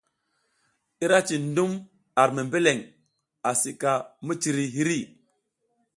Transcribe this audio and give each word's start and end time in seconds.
Ira 1.05 1.19
cin 1.27 1.45
dum 1.55 1.71
ar 2.21 2.29
membeleng 2.35 2.81
asi 3.49 3.71
ka 3.81 3.93
miciri 4.25 4.65
hiri. 4.75 4.99